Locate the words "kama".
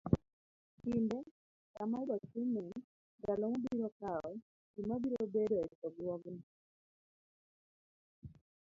1.75-1.95